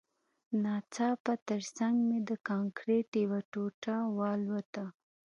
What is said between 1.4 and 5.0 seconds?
ترڅنګ مې د کانکریټ یوه ټوټه والوته